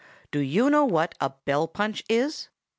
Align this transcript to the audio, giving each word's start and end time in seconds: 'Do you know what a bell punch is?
'Do 0.31 0.39
you 0.39 0.67
know 0.67 0.83
what 0.83 1.13
a 1.21 1.29
bell 1.29 1.67
punch 1.67 2.03
is? 2.09 2.49